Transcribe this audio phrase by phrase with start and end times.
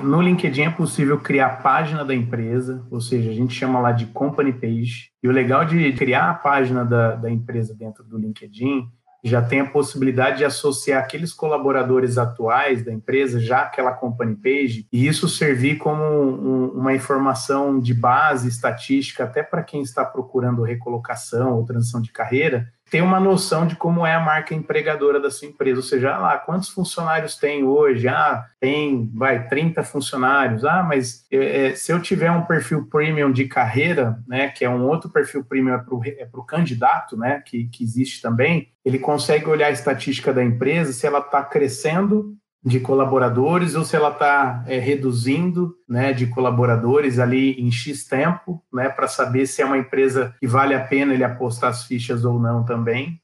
[0.00, 3.92] no LinkedIn é possível criar a página da empresa, ou seja, a gente chama lá
[3.92, 5.10] de company page.
[5.22, 8.88] E o legal de criar a página da, da empresa dentro do LinkedIn
[9.24, 14.86] já tem a possibilidade de associar aqueles colaboradores atuais da empresa, já aquela company page,
[14.92, 20.62] e isso servir como um, uma informação de base estatística até para quem está procurando
[20.62, 25.30] recolocação ou transição de carreira, ter uma noção de como é a marca empregadora da
[25.30, 28.06] sua empresa, ou seja, ah lá, quantos funcionários tem hoje?
[28.06, 30.62] Ah, tem, vai, 30 funcionários.
[30.62, 34.86] Ah, mas é, se eu tiver um perfil premium de carreira, né, que é um
[34.86, 39.68] outro perfil premium para o é candidato, né, que, que existe também, ele consegue olhar
[39.68, 44.78] a estatística da empresa, se ela está crescendo de colaboradores ou se ela está é,
[44.78, 50.34] reduzindo né, de colaboradores ali em X tempo, né, para saber se é uma empresa
[50.38, 53.20] que vale a pena ele apostar as fichas ou não também.